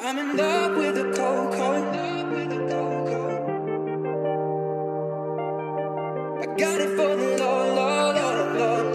I'm 0.00 0.16
in 0.16 0.36
love 0.36 0.76
with 0.76 0.96
a 0.96 1.12
coco. 1.12 1.72
I 6.40 6.46
got 6.56 6.80
it 6.80 6.90
for 6.96 7.16
the 7.16 7.36
Lord, 7.40 7.76
Lord, 7.76 8.16
Lord, 8.16 8.94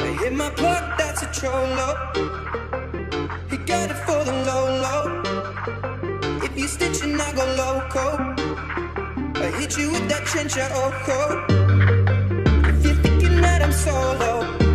I 0.00 0.18
hit 0.22 0.32
my 0.32 0.50
plug, 0.50 0.98
that's 0.98 1.22
a 1.22 1.26
trollo. 1.26 1.88
He 3.50 3.58
got 3.58 3.90
it 3.90 3.98
for 4.06 4.24
the 4.24 4.32
low, 4.48 4.64
low. 4.86 5.04
If 6.42 6.56
you 6.58 6.66
stitching, 6.66 7.20
I 7.20 7.32
go 7.34 7.44
loco. 7.62 8.06
I 9.42 9.50
hit 9.58 9.76
you 9.76 9.92
with 9.92 10.08
that 10.08 10.24
chincha 10.24 10.70
ojo. 10.82 11.18
If 12.70 12.84
you're 12.86 12.94
thinking 13.02 13.40
that 13.42 13.60
I'm 13.62 13.72
solo. 13.72 14.65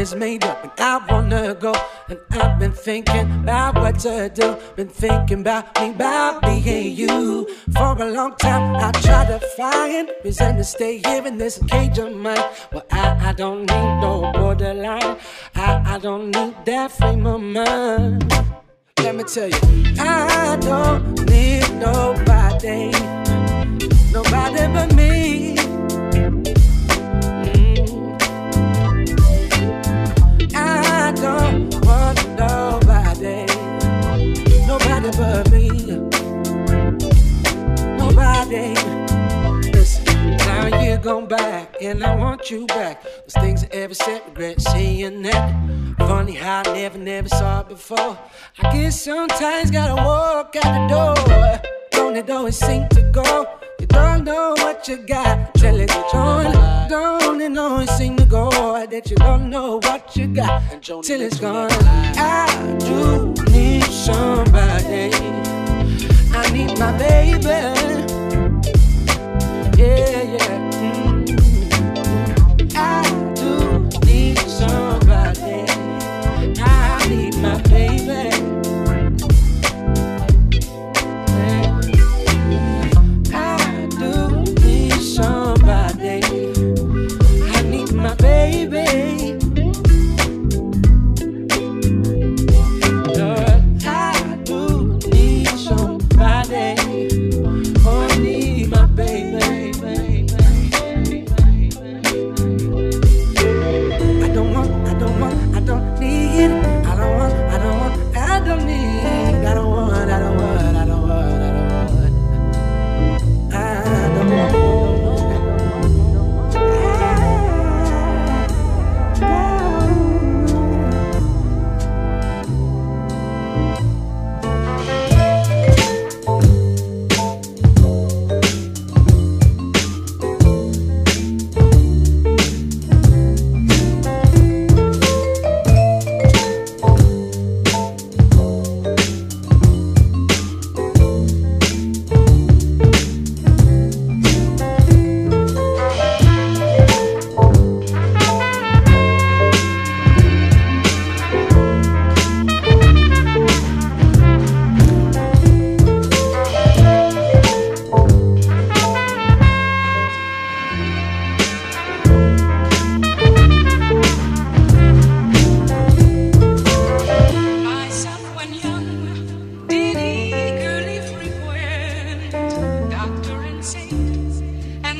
Is 0.00 0.14
made 0.14 0.42
up 0.44 0.64
and 0.64 0.72
I 0.78 0.96
wanna 1.08 1.54
go. 1.54 1.74
And 2.08 2.18
I've 2.30 2.58
been 2.58 2.72
thinking 2.72 3.26
about 3.42 3.74
what 3.74 3.98
to 4.00 4.30
do. 4.30 4.56
Been 4.74 4.88
thinking 4.88 5.40
about 5.40 5.78
me, 5.78 5.90
about 5.90 6.42
and 6.44 6.98
you. 6.98 7.46
For 7.76 7.92
a 8.02 8.10
long 8.10 8.34
time, 8.36 8.76
I 8.76 8.90
tried 8.92 9.28
to 9.28 9.38
find 9.58 10.10
reason 10.24 10.56
to 10.56 10.64
stay 10.64 11.02
here 11.04 11.26
in 11.26 11.36
this 11.36 11.60
cage 11.68 11.98
of 11.98 12.12
mine. 12.14 12.44
Well, 12.72 12.86
I, 12.90 13.28
I 13.28 13.32
don't 13.34 13.60
need 13.60 13.90
no 14.06 14.32
borderline. 14.32 15.18
I, 15.54 15.94
I 15.94 15.98
don't 15.98 16.30
need 16.30 16.54
that 16.64 16.92
frame 16.92 17.26
of 17.26 17.42
mind. 17.42 18.32
Let 19.00 19.16
me 19.16 19.24
tell 19.24 19.48
you, 19.48 19.60
I 19.98 20.56
don't 20.60 21.28
need 21.28 21.68
nobody, 21.74 22.90
nobody 24.12 24.64
but 24.74 24.94
me. 24.94 25.19
You 42.50 42.66
back. 42.66 43.02
Those 43.02 43.34
things 43.34 43.64
I 43.64 43.68
ever 43.68 43.94
said, 43.94 44.22
regret 44.26 44.60
saying 44.60 45.22
that. 45.22 45.96
Funny 45.98 46.34
how 46.34 46.62
I 46.66 46.74
never, 46.74 46.98
never 46.98 47.28
saw 47.28 47.60
it 47.60 47.68
before. 47.68 48.18
I 48.58 48.72
guess 48.72 49.00
sometimes 49.02 49.70
gotta 49.70 49.94
walk 49.94 50.56
out 50.56 50.72
the 50.74 50.94
door. 50.94 51.60
Don't 51.92 52.16
it 52.16 52.28
always 52.28 52.58
seem 52.58 52.88
to 52.88 53.02
go? 53.12 53.46
You 53.78 53.86
don't 53.86 54.24
know 54.24 54.54
what 54.58 54.88
you 54.88 54.96
got 54.96 55.54
till 55.54 55.78
it's 55.78 55.94
gone. 56.12 56.88
Don't 56.88 57.40
it 57.40 57.56
always 57.56 57.90
seem 57.90 58.16
to 58.16 58.24
go 58.24 58.50
that 58.86 59.10
you 59.10 59.16
don't 59.16 59.48
know 59.48 59.76
what 59.76 60.16
you 60.16 60.26
got 60.26 60.82
till 60.82 61.20
it's 61.20 61.38
gone? 61.38 61.70
I 62.16 62.76
do 62.80 63.32
need 63.52 63.84
somebody. 63.84 65.10
I 66.32 66.50
need 66.52 66.78
my 66.78 66.96
baby. 66.98 67.48
Yeah, 69.78 70.22
yeah. 70.22 70.70
mm. 70.72 71.09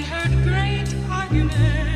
heard 0.02 0.32
great 0.44 0.94
arguments. 1.10 1.89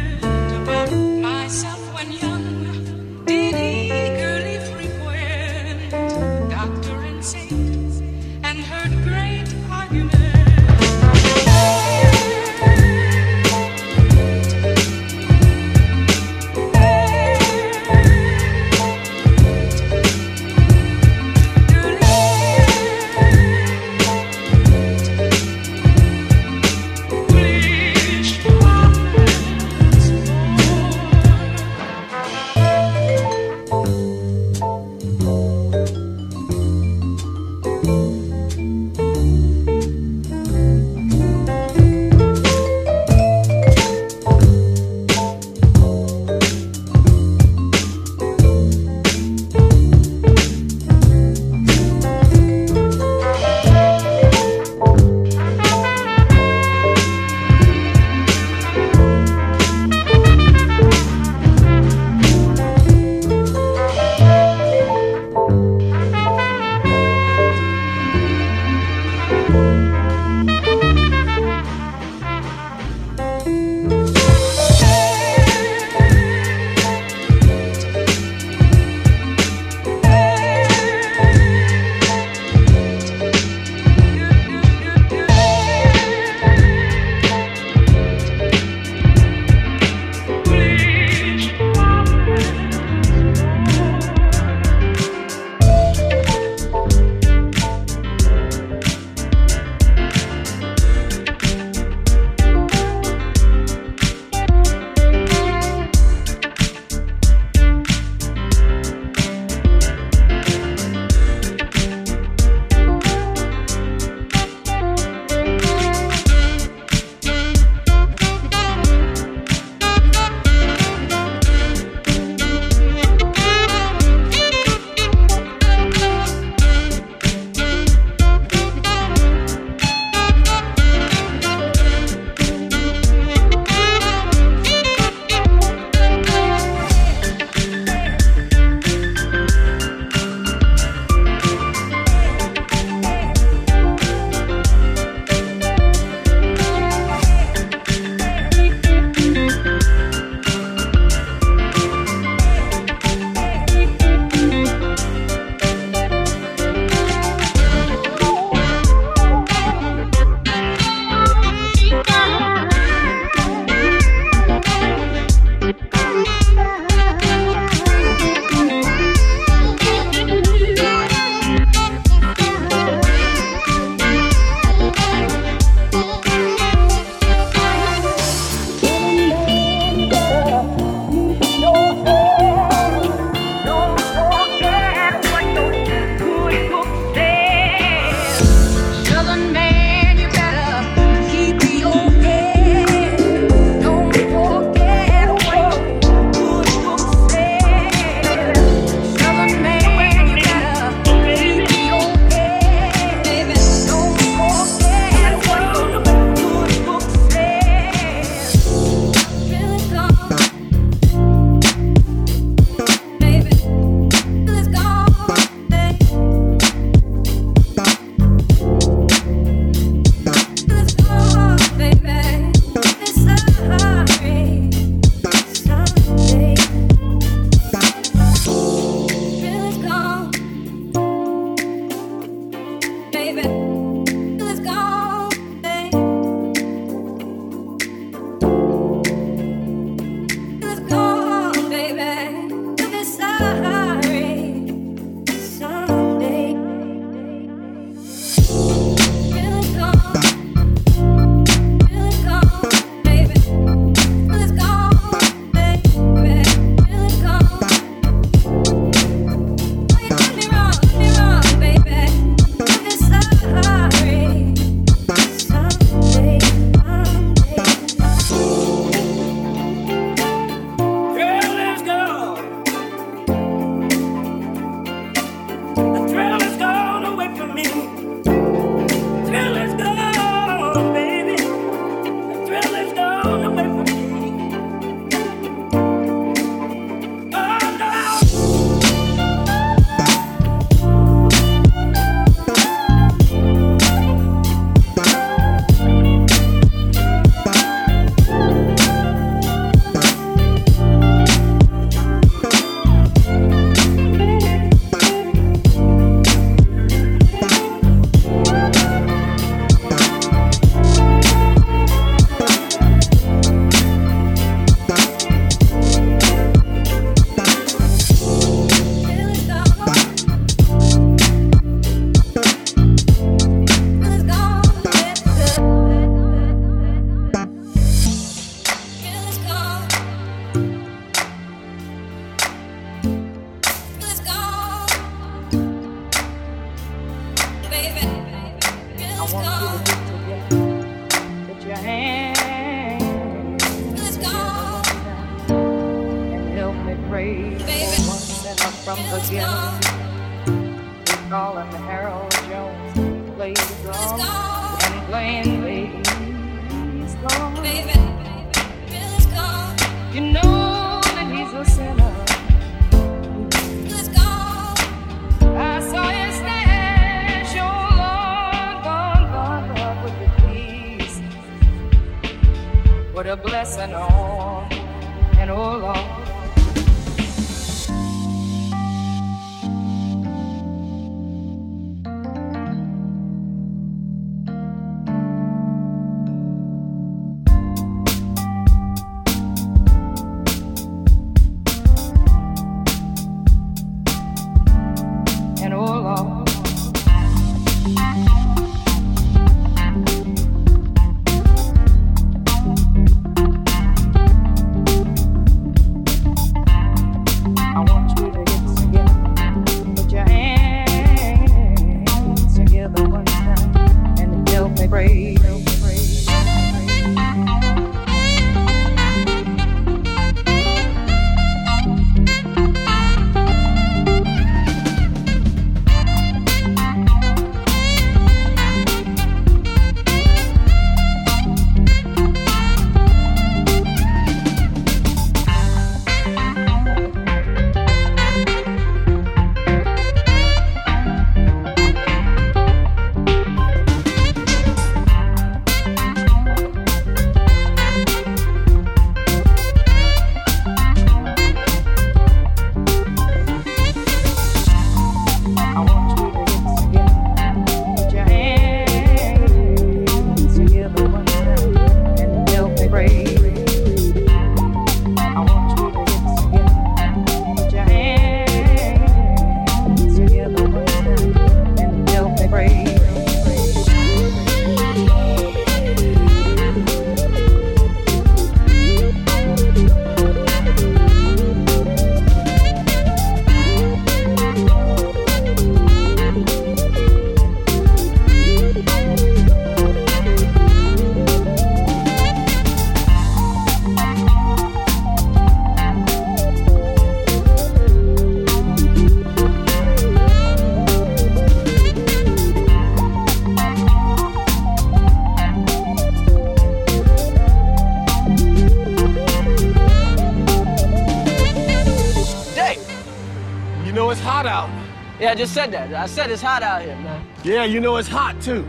I 515.34 515.36
just 515.36 515.52
said 515.52 515.72
that. 515.72 515.92
I 515.92 516.06
said 516.06 516.30
it's 516.30 516.40
hot 516.40 516.62
out 516.62 516.82
here, 516.82 516.94
man. 516.94 517.26
Yeah, 517.42 517.64
you 517.64 517.80
know 517.80 517.96
it's 517.96 518.06
hot, 518.06 518.40
too. 518.40 518.64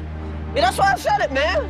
Yeah, 0.56 0.62
that's 0.62 0.80
why 0.80 0.94
I 0.94 0.96
said 0.96 1.22
it, 1.22 1.32
man. 1.32 1.62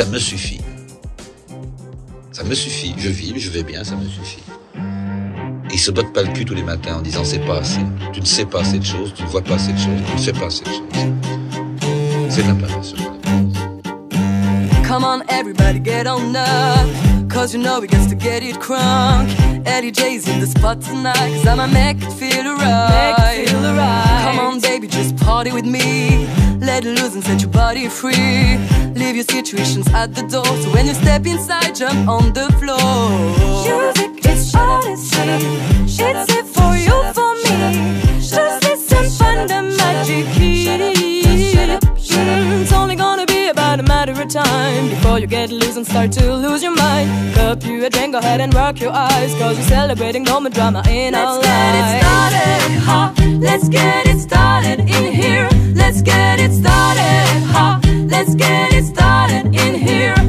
Ça 0.00 0.06
me 0.06 0.18
suffit. 0.18 0.60
Ça 2.32 2.42
me 2.42 2.54
suffit. 2.54 2.94
Je 2.96 3.10
vis, 3.10 3.38
je 3.38 3.50
vais 3.50 3.62
bien, 3.62 3.84
ça 3.84 3.96
me 3.96 4.08
suffit. 4.08 4.42
Et 4.74 5.74
il 5.74 5.78
se 5.78 5.90
botte 5.90 6.14
pas 6.14 6.22
le 6.22 6.28
cul 6.28 6.46
tous 6.46 6.54
les 6.54 6.62
matins 6.62 6.96
en 6.96 7.02
disant 7.02 7.22
c'est 7.22 7.44
pas 7.44 7.58
assez. 7.58 7.80
Tu 8.14 8.20
ne 8.20 8.24
sais 8.24 8.46
pas 8.46 8.60
assez 8.62 8.78
de 8.78 8.84
choses, 8.84 9.12
tu 9.14 9.24
ne 9.24 9.28
vois 9.28 9.42
pas 9.42 9.56
assez 9.56 9.72
de 9.72 9.78
choses, 9.78 10.00
tu 10.06 10.12
ne 10.14 10.18
sais 10.18 10.32
pas 10.32 10.46
assez 10.46 10.64
de 10.64 10.70
choses. 10.70 11.82
C'est 12.30 12.42
de 12.44 12.48
la 12.48 12.54
paresse. 12.54 12.94
Come 14.88 15.04
on, 15.04 15.20
everybody, 15.28 15.80
get 15.80 16.06
on 16.06 16.34
up. 16.34 16.88
Cause 17.28 17.52
you 17.52 17.60
know 17.60 17.78
we 17.78 17.86
got 17.86 18.08
to 18.08 18.14
get 18.14 18.42
it 18.42 18.58
crunk. 18.58 19.28
Eddie 19.66 19.92
J's 19.92 20.26
in 20.26 20.40
the 20.40 20.46
spot 20.46 20.80
tonight. 20.80 21.14
Cause 21.14 21.46
I'ma 21.46 21.66
make 21.66 21.98
it 22.02 22.12
feel 22.14 22.54
right. 22.56 23.16
Make 23.18 23.48
it 23.48 23.50
feel 23.50 23.74
right. 23.74 24.22
Come 24.24 24.38
on, 24.38 24.60
baby, 24.60 24.86
just 24.88 25.14
party 25.18 25.52
with 25.52 25.66
me. 25.66 26.26
Let 26.70 26.86
it 26.86 27.00
loose 27.00 27.14
and 27.16 27.24
set 27.24 27.40
your 27.42 27.50
body 27.50 27.88
free. 27.88 28.56
Leave 28.94 29.16
your 29.16 29.24
situations 29.24 29.88
at 29.92 30.14
the 30.14 30.22
door. 30.22 30.44
So 30.44 30.70
when 30.72 30.86
you 30.86 30.94
step 30.94 31.26
inside, 31.26 31.74
jump 31.74 32.08
on 32.08 32.32
the 32.32 32.46
floor. 32.60 33.10
Music 33.66 34.24
is 34.30 34.54
odyssey. 34.54 35.18
It's 35.82 36.32
it 36.32 36.39
time 44.30 44.88
before 44.88 45.18
you 45.18 45.26
get 45.26 45.50
loose 45.50 45.76
and 45.76 45.86
start 45.86 46.12
to 46.12 46.34
lose 46.34 46.62
your 46.62 46.74
mind. 46.74 47.34
Cup 47.34 47.64
you 47.64 47.84
a 47.84 47.90
drink, 47.90 48.12
go 48.12 48.18
ahead 48.18 48.40
and 48.40 48.54
rock 48.54 48.80
your 48.80 48.92
eyes. 48.92 49.34
Cause 49.34 49.56
we're 49.56 49.64
celebrating 49.64 50.22
no 50.22 50.40
more 50.40 50.50
drama 50.50 50.82
in 50.88 51.14
our 51.14 51.34
lives 51.34 51.48
Let's 51.48 51.58
get 51.58 51.74
it 51.80 52.00
started, 52.00 52.80
ha. 52.86 53.14
Let's 53.40 53.68
get 53.68 54.06
it 54.06 54.18
started 54.20 54.80
in 54.80 55.12
here. 55.12 55.48
Let's 55.74 56.02
get 56.02 56.38
it 56.38 56.52
started, 56.52 57.42
ha. 57.54 57.80
Let's 58.06 58.34
get 58.36 58.72
it 58.72 58.84
started 58.84 59.46
in 59.46 59.74
here. 59.74 60.19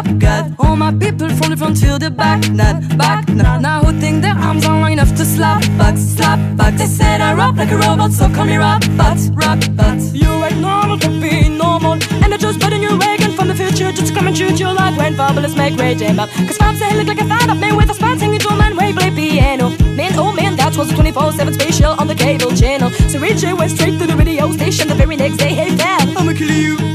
Rap 0.00 0.18
god. 0.18 0.54
All 0.58 0.76
my 0.76 0.92
people 0.92 1.28
from 1.28 1.50
the 1.50 1.56
front 1.58 1.76
to 1.80 1.98
the 1.98 2.10
back, 2.10 2.40
not 2.50 2.76
back, 2.96 3.28
not 3.28 3.60
now 3.60 3.82
who 3.82 3.92
think 4.00 4.22
their 4.22 4.34
arms 4.34 4.64
are 4.64 4.80
long 4.80 4.92
enough 4.92 5.14
to 5.16 5.24
slap 5.26 5.60
back, 5.76 5.96
slap 5.98 6.40
back. 6.56 6.74
They 6.74 6.86
said 6.86 7.20
I 7.20 7.34
rap 7.34 7.56
like 7.56 7.70
a 7.70 7.76
robot, 7.76 8.12
so 8.12 8.32
call 8.32 8.46
me 8.46 8.56
rap 8.56 8.80
bat, 8.96 9.18
rap 9.34 9.60
bat. 9.76 10.00
You 10.14 10.30
ain't 10.44 10.60
normal 10.60 10.98
to 11.00 11.08
be 11.20 11.50
normal, 11.50 11.98
and 12.22 12.32
I 12.32 12.36
just 12.38 12.60
put 12.60 12.72
in 12.72 12.80
your 12.80 12.96
wagon 12.96 13.32
from 13.32 13.48
the 13.48 13.54
future 13.54 13.92
just 13.92 14.06
to 14.08 14.14
come 14.14 14.26
and 14.26 14.36
shoot 14.36 14.58
you 14.58 14.72
like 14.72 14.96
when 14.96 15.14
Fabolous 15.16 15.54
make 15.54 15.76
rage 15.76 16.00
aim 16.00 16.18
up. 16.18 16.30
Cause 16.48 16.56
Pops 16.56 16.78
say 16.78 16.96
look 16.96 17.08
like 17.08 17.20
a 17.20 17.28
fan 17.28 17.50
of 17.50 17.58
man 17.60 17.76
with 17.76 17.90
a 17.90 17.94
spine 17.94 18.18
singing 18.18 18.38
drum 18.38 18.60
and 18.62 18.78
wave 18.78 18.96
play 18.96 19.10
piano. 19.10 19.68
Man, 19.98 20.18
oh 20.18 20.32
man, 20.32 20.56
that 20.56 20.78
was 20.78 20.90
a 20.90 20.94
24-7 20.94 21.60
special 21.60 21.92
on 22.00 22.06
the 22.06 22.14
cable 22.14 22.56
channel. 22.56 22.90
So 23.10 23.18
Ray 23.18 23.34
J 23.34 23.52
went 23.52 23.72
straight 23.72 23.98
to 23.98 24.06
the 24.06 24.16
radio 24.16 24.50
station 24.52 24.88
the 24.88 24.94
very 24.94 25.16
next 25.16 25.36
day. 25.36 25.52
Hey 25.52 25.76
fam, 25.76 26.16
I'ma 26.16 26.32
kill 26.32 26.50
you. 26.50 26.89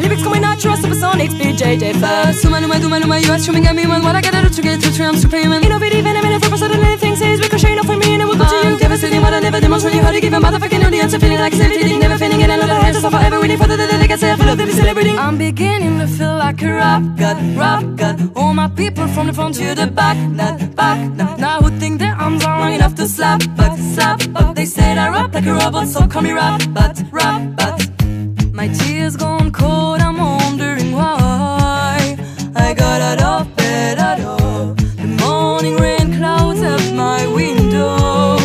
Lyrics 0.66 0.82
coming 0.82 1.04
out, 1.04 1.18
your 1.20 1.30
supersonics, 1.30 1.34
BJJ 1.38 2.00
first. 2.00 2.42
Suma 2.42 2.60
numa 2.60 2.80
duma 2.80 3.00
numa, 3.00 3.20
you 3.20 3.32
are 3.32 3.40
streaming 3.40 3.68
at 3.68 3.76
me, 3.76 3.86
man. 3.86 4.02
What 4.04 4.16
I 4.16 4.22
gotta 4.22 4.42
do 4.48 4.50
to 4.50 4.62
get 4.62 4.82
through, 4.82 5.06
I'm 5.06 5.16
supreme. 5.16 5.52
And 5.52 5.64
innovative 5.64 6.06
and 6.06 6.18
I'm 6.18 6.26
in 6.26 6.34
a 6.34 6.40
purpose 6.40 6.62
of 6.62 6.72
anything 6.72 7.16
says 7.16 7.40
ricochet 7.40 7.78
off 7.78 7.86
for 7.86 7.98
me 7.98 8.14
and 8.14 8.22
it 8.22 8.26
will 8.26 8.38
go 8.38 8.46
to 8.46 8.70
you. 8.70 8.78
Devastating 8.78 9.22
what 9.22 9.34
I 9.34 9.40
never 9.40 9.60
demonstrate. 9.60 9.96
How 9.96 10.12
to 10.12 10.20
give 10.20 10.34
a 10.34 10.38
motherfucking 10.38 10.86
audience 10.86 11.14
a 11.14 11.20
feeling 11.20 11.40
like 11.40 11.54
celebrity. 11.54 11.98
Never 12.00 12.18
feeling 12.18 12.42
it, 12.42 12.50
another 12.50 12.76
head, 12.76 12.96
so 12.96 13.10
forever 13.10 13.40
waiting 13.40 13.58
for 13.58 13.68
the 13.68 13.78
day 13.78 13.88
that 13.88 14.02
I 14.02 14.08
can 14.08 14.18
say 14.18 14.32
I 14.32 14.36
feel 14.36 14.56
the 14.56 14.72
celebrity. 14.72 15.12
I'm 15.12 15.38
beginning 15.38 16.00
to 16.00 16.08
feel 16.08 16.36
like 16.36 16.62
a 16.62 16.74
rap 16.74 17.04
god, 17.18 17.38
rap 17.58 17.84
god. 17.96 18.38
All 18.38 18.54
my 18.54 18.68
people 18.70 19.08
from 19.08 19.28
the 19.28 19.34
front 19.34 19.56
to 19.56 19.76
the 19.76 19.88
back, 19.88 20.18
not 20.30 20.76
back, 20.76 21.00
not 21.14 21.40
now 21.40 21.62
who 21.62 21.70
think 21.80 22.00
their 22.00 22.16
arms 22.16 22.44
are 22.44 22.60
long 22.60 22.74
enough 22.74 22.96
to 22.96 23.08
slap 23.08 23.40
back, 23.56 23.78
slap 23.78 24.20
back. 24.34 24.56
They 24.56 24.66
said 24.66 24.98
I 24.98 25.10
rap 25.10 25.34
like 25.34 25.46
a 25.46 25.54
robot, 25.54 25.88
so 25.88 26.08
call 26.08 26.22
me 26.22 26.32
rap 26.32 26.62
bat, 26.74 27.04
rap 27.12 27.56
bat. 27.56 27.95
My 28.56 28.70
tears 28.70 29.18
gone 29.18 29.52
cold, 29.52 30.00
I'm 30.00 30.18
wondering 30.18 30.94
why 30.94 32.18
I 32.56 32.74
got 32.74 33.02
out 33.02 33.22
of 33.22 33.54
bed 33.58 33.98
at 34.00 34.22
all. 34.22 34.74
The 34.76 35.08
morning 35.08 35.76
rain 35.76 36.16
clouds 36.16 36.62
up 36.62 36.80
my 36.94 37.28
window, 37.28 38.38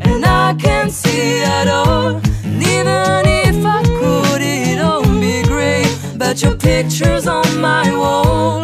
and 0.00 0.24
I 0.26 0.54
can't 0.58 0.90
see 0.90 1.42
at 1.44 1.68
all. 1.68 2.16
And 2.42 2.60
even 2.60 3.22
if 3.24 3.64
I 3.64 3.84
could, 3.84 4.42
it'd 4.42 4.80
all 4.80 5.04
be 5.20 5.44
great. 5.44 5.96
But 6.18 6.42
your 6.42 6.56
picture's 6.56 7.28
on 7.28 7.60
my 7.60 7.96
wall. 7.96 8.61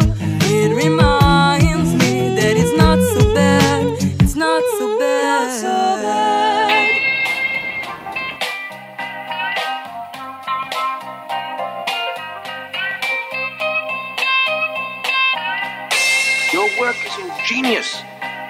Ingenious. 17.69 18.01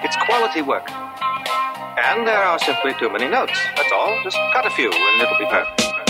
It's 0.02 0.16
quality 0.24 0.62
work. 0.62 0.90
And 0.90 2.26
there 2.26 2.42
are 2.42 2.58
simply 2.58 2.94
too 2.94 3.10
many 3.10 3.28
notes. 3.28 3.52
That's 3.76 3.92
all. 3.92 4.18
Just 4.24 4.38
cut 4.54 4.64
a 4.66 4.70
few 4.70 4.90
and 4.90 5.22
it'll 5.22 5.38
be 5.38 5.44
perfect. 5.44 6.09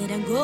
Better 0.00 0.18
go. 0.20 0.40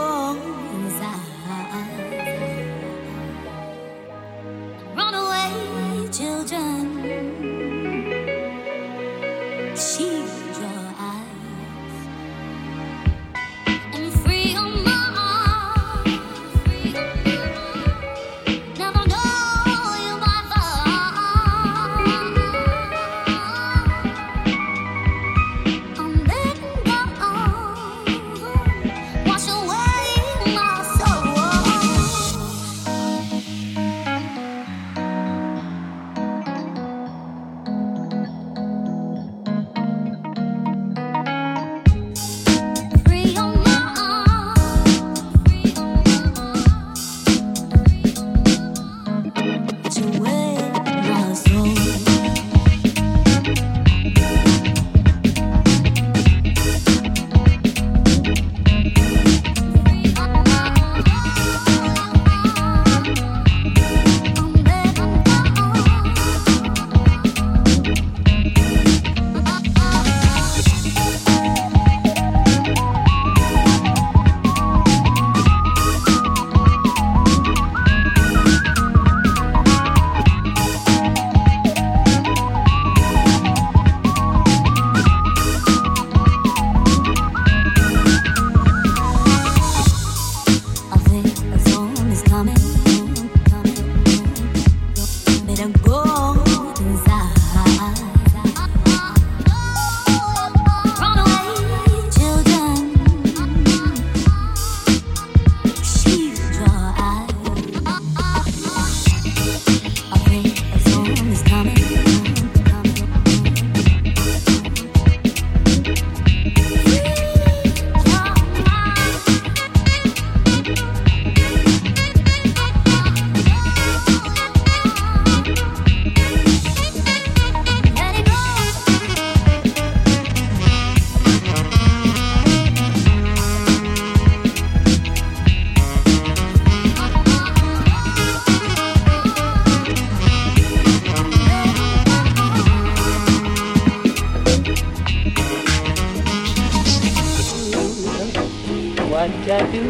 Do, 149.29 149.83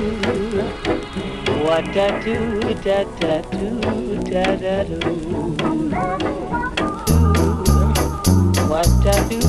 what 1.62 1.96
I 1.96 2.20
do, 2.22 2.60
da 2.82 3.04
da 3.20 3.40
do, 3.50 4.18
da 4.24 4.56
da 4.56 4.84
do. 4.84 4.98
What 8.68 8.88
I 9.06 9.28
do, 9.28 9.40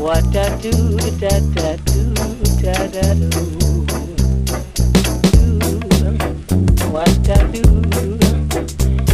what 0.00 0.36
I 0.36 0.56
do, 0.60 0.72
da 1.18 1.40
da 1.54 1.76
do, 1.86 2.02
da 2.60 2.86
da 2.88 3.14
do. 3.14 3.30
What 6.90 7.28
I 7.28 7.42
do, 7.52 7.62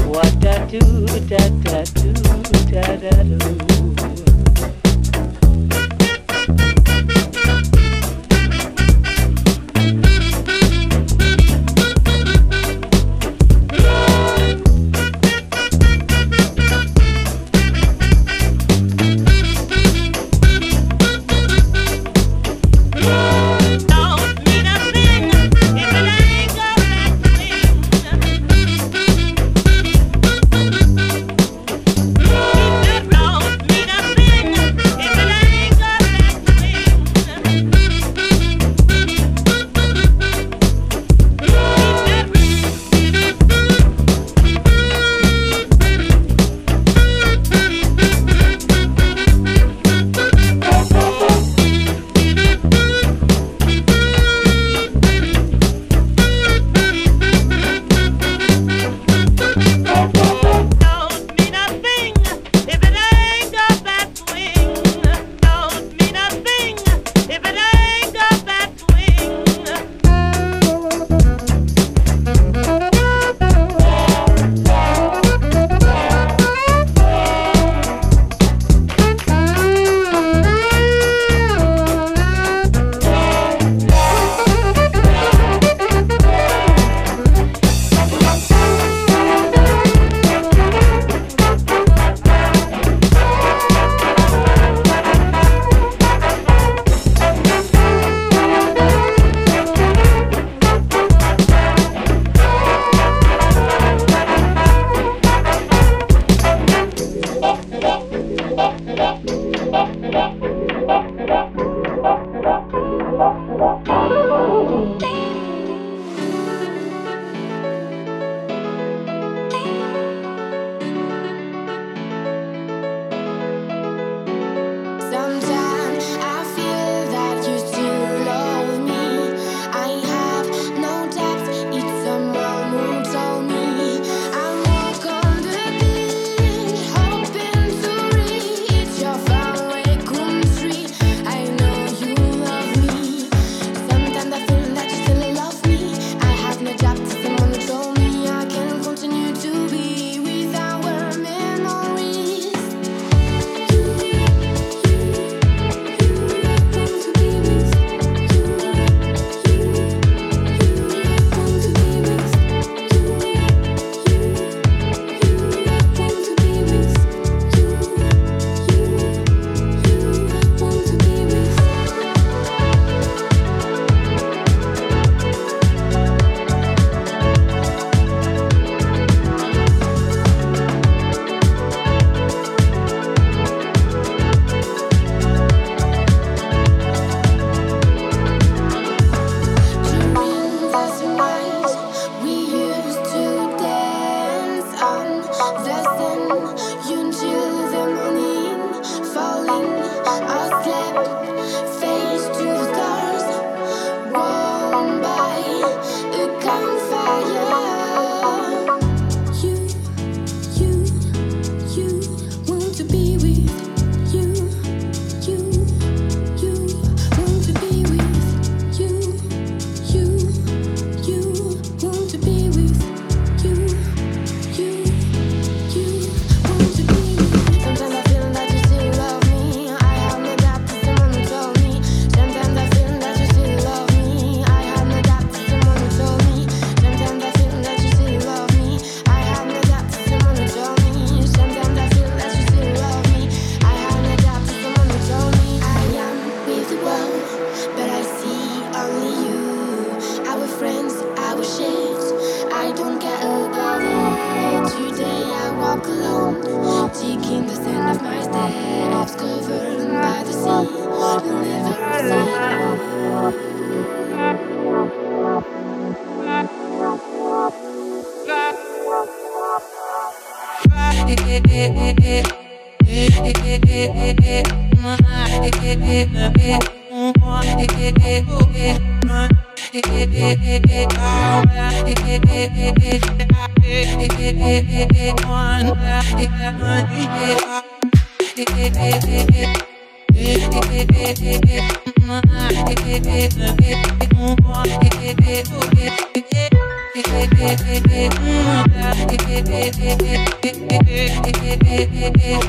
what 0.09 0.47
I 0.47 0.66
do, 0.66 0.81
da 1.29 1.49
da 1.62 1.85
do, 1.95 2.12
da 2.70 2.97
da 2.97 3.23
do. 3.23 4.11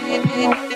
Thank 0.00 0.70
you. 0.72 0.75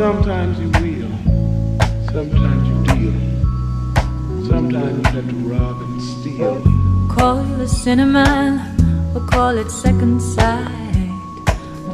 Sometimes 0.00 0.58
you 0.58 0.68
will, 0.80 1.12
sometimes 2.10 2.66
you 2.70 2.76
deal, 2.94 3.12
sometimes 4.48 4.96
you 4.96 5.12
have 5.12 5.28
to 5.28 5.36
rob 5.46 5.82
and 5.82 6.00
steal. 6.00 6.62
Call 7.14 7.40
it 7.40 7.60
a 7.60 7.68
cinema, 7.68 8.24
or 9.14 9.20
call 9.26 9.58
it 9.58 9.70
second 9.70 10.22
sight. 10.22 10.70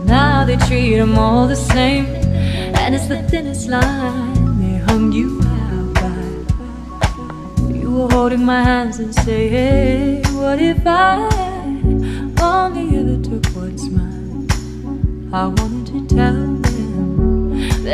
Now 0.05 0.45
they 0.45 0.57
treat 0.69 0.95
them 0.95 1.19
all 1.19 1.49
the 1.49 1.57
same, 1.57 2.07
and 2.79 2.95
it's 2.95 3.09
the 3.09 3.25
thinnest 3.25 3.69
line. 3.69 4.61
They 4.61 4.79
hung 4.85 5.11
you 5.11 5.41
out 5.43 5.95
by. 5.95 7.75
You 7.75 7.91
were 7.91 8.09
holding 8.09 8.45
my 8.45 8.63
hands 8.63 9.01
and 9.01 9.13
say, 9.13 9.49
Hey, 9.49 10.23
what 10.31 10.63
if 10.63 10.81
I 10.87 11.29
only 12.41 12.99
ever 12.99 13.21
took 13.21 13.45
what's 13.47 13.89
mine? 13.89 14.47
I 15.33 15.49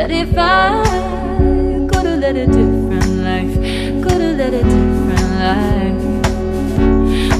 that 0.03 0.11
if 0.11 0.35
I 0.37 0.83
could 1.87 2.05
have 2.05 2.19
led 2.19 2.35
a 2.35 2.45
different 2.45 3.23
life, 3.23 3.53
could 4.03 4.19
have 4.19 4.35
led 4.35 4.53
a 4.53 4.61
different 4.61 5.31
life. 5.39 6.03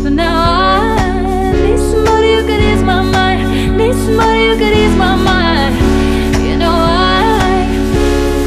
But 0.01 0.13
now 0.13 0.31
I 0.31 1.51
need 1.51 1.77
somebody 1.77 2.35
who 2.35 2.41
could 2.47 2.61
ease 2.63 2.81
my 2.81 3.01
mind, 3.03 3.75
need 3.77 3.95
somebody 3.95 4.47
who 4.47 4.55
could 4.55 4.75
ease 4.77 4.95
my 4.95 5.15
mind. 5.17 5.75
You 6.39 6.55
know 6.55 6.71
I 6.71 7.67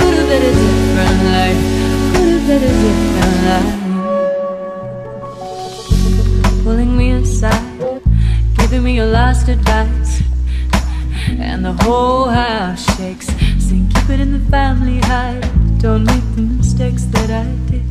could 0.00 0.14
have 0.16 0.28
led 0.32 0.44
a 0.48 0.52
different 0.64 1.18
life, 1.36 1.60
could 2.14 2.28
have 2.32 2.44
led 2.48 2.62
a 2.62 2.72
different 2.84 3.38
life. 3.50 3.76
Pulling 6.64 6.92
me 6.96 7.10
aside, 7.10 8.00
giving 8.56 8.82
me 8.82 8.92
your 8.96 9.10
last 9.12 9.48
advice, 9.48 10.22
and 11.38 11.62
the 11.66 11.74
whole 11.84 12.30
house 12.30 12.82
shakes 12.96 13.25
keep 14.06 14.20
in 14.20 14.32
the 14.32 14.50
family 14.50 14.98
hide. 15.00 15.42
Don't 15.78 16.04
make 16.04 16.24
the 16.36 16.42
mistakes 16.42 17.04
that 17.06 17.30
I 17.30 17.46
did, 17.70 17.86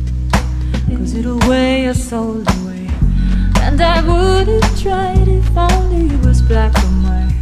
cause 0.96 1.14
it'll 1.14 1.38
weigh 1.48 1.84
your 1.84 1.94
soul 1.94 2.42
away. 2.56 2.88
And 3.60 3.80
I 3.80 4.00
would 4.00 4.48
have 4.48 4.80
tried 4.80 5.28
if 5.28 5.56
only 5.56 6.14
it 6.14 6.24
was 6.24 6.40
black 6.42 6.74
or 6.74 6.92
white, 7.04 7.34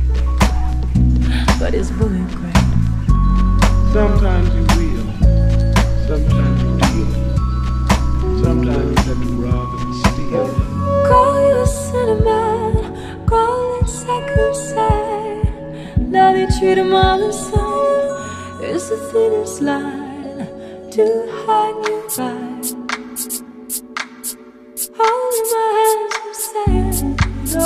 but 1.58 1.74
it's 1.74 1.90
bullet 1.92 2.28
gray. 2.38 2.52
Sometimes 3.92 4.48
you 4.56 4.64
will, 4.76 5.06
sometimes 6.08 6.62
you 6.64 6.72
deal, 6.84 7.10
sometimes 8.42 8.90
you 8.90 9.14
have 9.14 9.22
to 9.22 9.30
rob 9.44 9.68
and 9.80 9.94
steal. 10.06 10.46
Call 11.08 11.34
you 11.48 11.56
a 11.62 11.66
cinnamon, 11.66 13.26
call 13.26 13.80
it 13.80 13.88
second 13.88 14.54
sight. 14.56 15.98
Now 15.98 16.32
they 16.32 16.46
treat 16.58 16.74
them 16.74 16.92
all 16.92 17.18
the 17.18 17.32
same 17.32 17.63
just 18.86 19.02
a 19.02 19.10
sinner's 19.10 19.60
line 19.62 20.90
to 20.90 21.04
hide 21.46 21.80
you 21.86 21.98
by. 22.16 22.34
Holding 24.98 25.46
my 25.52 25.68
hands 25.78 26.16
and 26.24 26.34
saying, 26.52 27.16
No, 27.54 27.64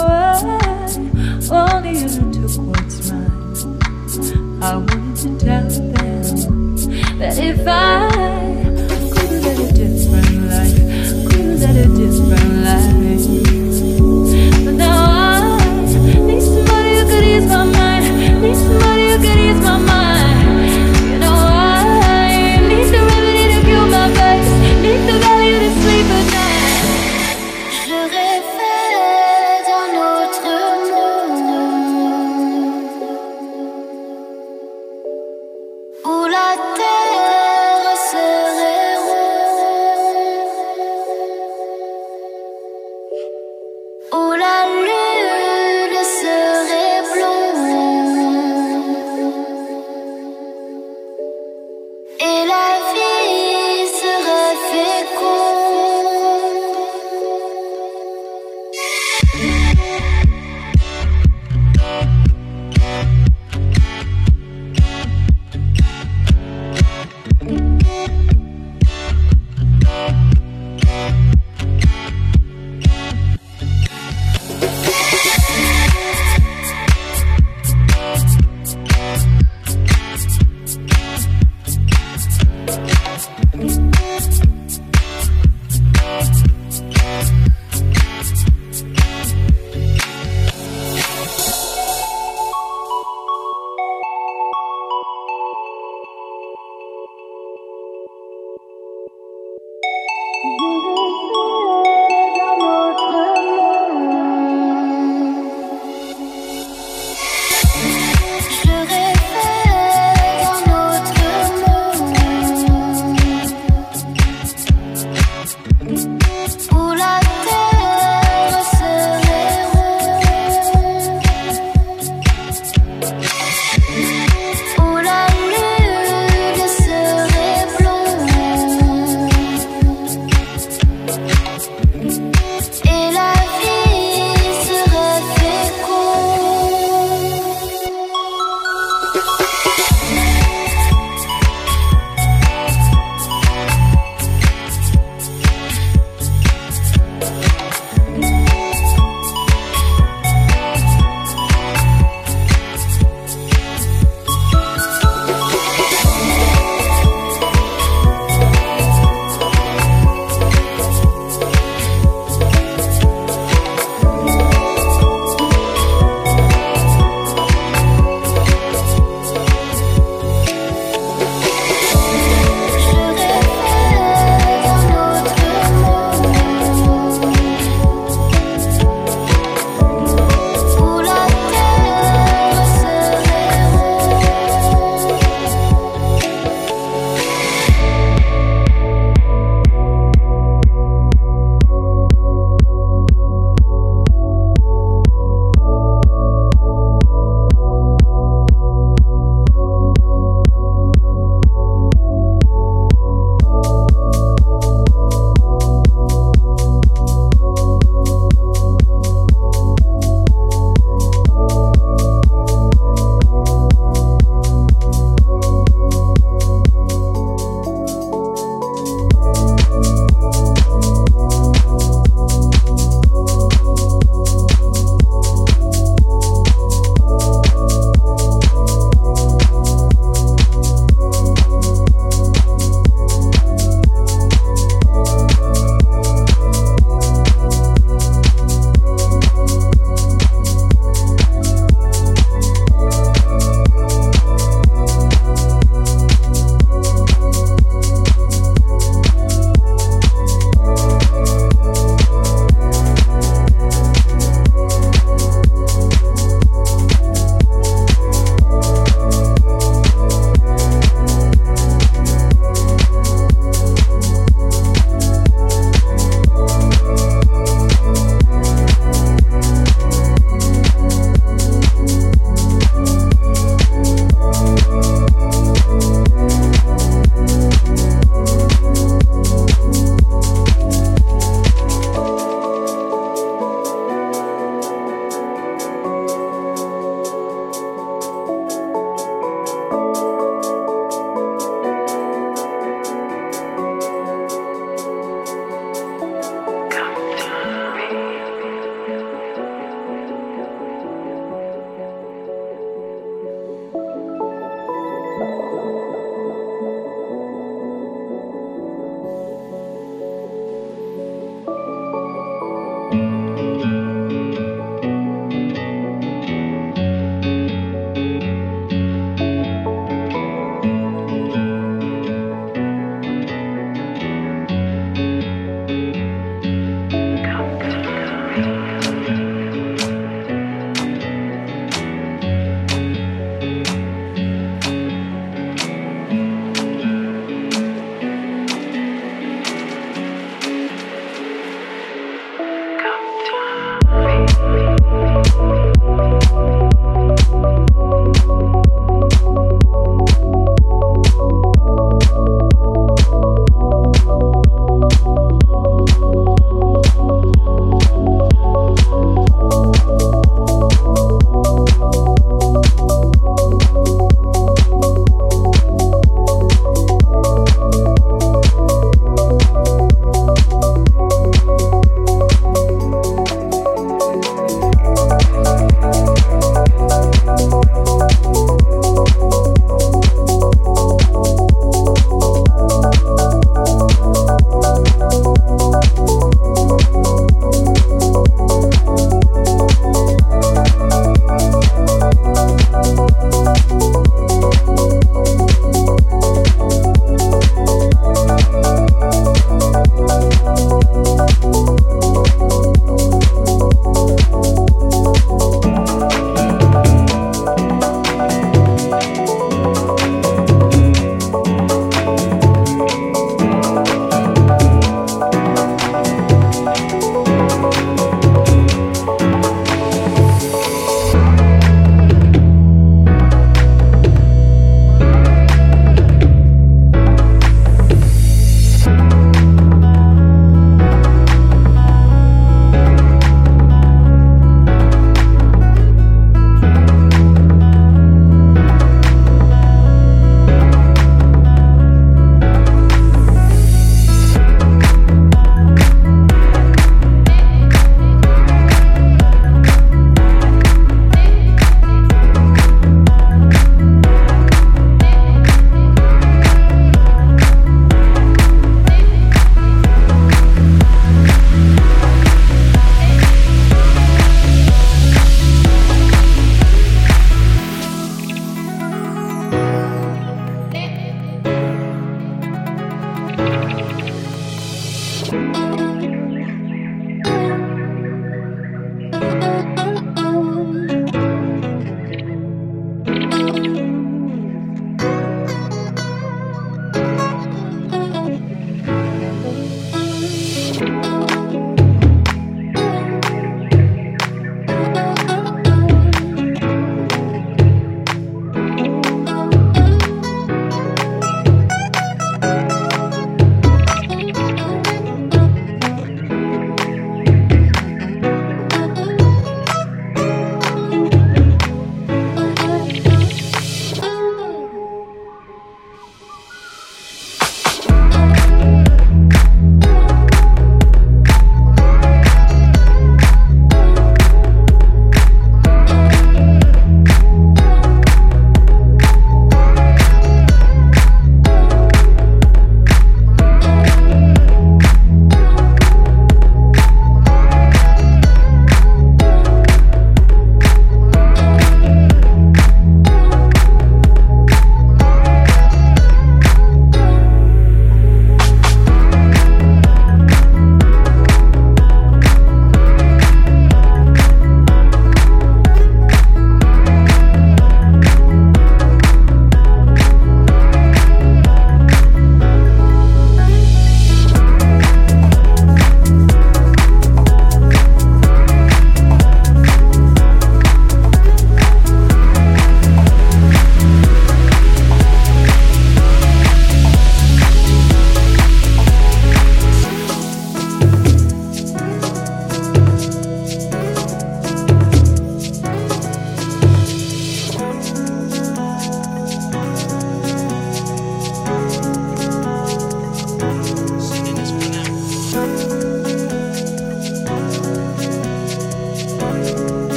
I 1.50 1.66
only 1.72 1.92
you 1.98 2.08
took 2.30 2.54
what's 2.68 3.10
mine. 3.10 4.62
I 4.62 4.64
wanted 4.76 5.16
to 5.16 5.28
tell 5.44 5.68
them 5.68 6.76
that 7.18 7.38
if 7.38 7.66
I 7.66 7.97